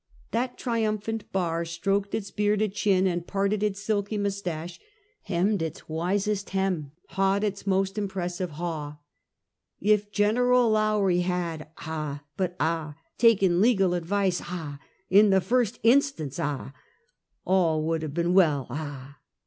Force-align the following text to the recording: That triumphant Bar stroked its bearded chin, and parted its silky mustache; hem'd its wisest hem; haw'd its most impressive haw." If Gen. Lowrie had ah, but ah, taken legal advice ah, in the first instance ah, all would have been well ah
That 0.31 0.57
triumphant 0.57 1.31
Bar 1.31 1.63
stroked 1.63 2.15
its 2.15 2.31
bearded 2.31 2.73
chin, 2.73 3.05
and 3.05 3.27
parted 3.27 3.61
its 3.61 3.83
silky 3.83 4.17
mustache; 4.17 4.79
hem'd 5.21 5.61
its 5.61 5.87
wisest 5.87 6.49
hem; 6.49 6.91
haw'd 7.09 7.43
its 7.43 7.67
most 7.67 7.99
impressive 7.99 8.49
haw." 8.57 8.97
If 9.79 10.11
Gen. 10.11 10.37
Lowrie 10.37 11.19
had 11.19 11.67
ah, 11.81 12.23
but 12.35 12.55
ah, 12.59 12.95
taken 13.19 13.61
legal 13.61 13.93
advice 13.93 14.41
ah, 14.45 14.79
in 15.11 15.29
the 15.29 15.39
first 15.39 15.79
instance 15.83 16.39
ah, 16.39 16.73
all 17.45 17.83
would 17.83 18.01
have 18.01 18.15
been 18.15 18.33
well 18.33 18.65
ah 18.71 19.19